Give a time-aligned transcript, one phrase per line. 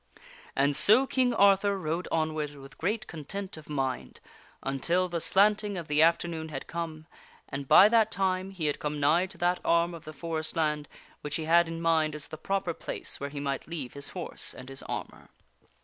[0.55, 4.19] And so King Arthur rode onward with great content of mind
[4.63, 7.05] until the slanting of the afternoon had come,
[7.47, 10.87] and by that time he had come nigh to that arm of the forest land
[11.21, 14.55] which he had in mind as the proper place where he might leave his horse
[14.55, 15.29] and his armor.